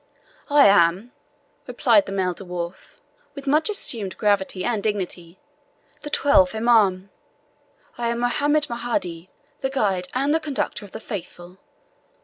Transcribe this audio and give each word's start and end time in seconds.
"I 0.49 0.65
am," 0.65 1.11
replied 1.67 2.07
the 2.07 2.11
male 2.11 2.33
dwarf, 2.33 2.95
with 3.35 3.45
much 3.45 3.69
assumed 3.69 4.17
gravity 4.17 4.65
and 4.65 4.81
dignity, 4.81 5.37
"the 6.01 6.09
twelfth 6.09 6.55
Imaum. 6.55 7.09
I 7.99 8.07
am 8.09 8.17
Mohammed 8.21 8.67
Mohadi, 8.67 9.29
the 9.59 9.69
guide 9.69 10.07
and 10.15 10.33
the 10.33 10.39
conductor 10.39 10.85
of 10.85 10.91
the 10.91 10.99
faithful. 10.99 11.59